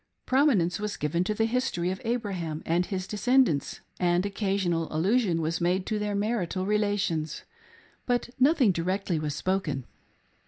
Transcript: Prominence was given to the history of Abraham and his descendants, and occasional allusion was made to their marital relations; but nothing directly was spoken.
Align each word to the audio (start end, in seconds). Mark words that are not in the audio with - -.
Prominence 0.25 0.79
was 0.79 0.97
given 0.97 1.23
to 1.25 1.35
the 1.35 1.45
history 1.45 1.91
of 1.91 2.01
Abraham 2.03 2.63
and 2.65 2.87
his 2.87 3.05
descendants, 3.05 3.81
and 3.99 4.25
occasional 4.25 4.91
allusion 4.91 5.41
was 5.41 5.61
made 5.61 5.85
to 5.85 5.99
their 5.99 6.15
marital 6.15 6.65
relations; 6.65 7.43
but 8.07 8.31
nothing 8.39 8.71
directly 8.71 9.19
was 9.19 9.35
spoken. 9.35 9.85